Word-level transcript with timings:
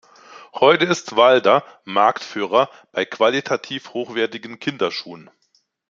Heute 0.55 0.85
ist 0.85 1.15
Walder 1.15 1.63
Marktführer 1.83 2.71
bei 2.91 3.05
qualitativ 3.05 3.93
hochwertigen 3.93 4.57
Kinderschuhen. 4.57 5.29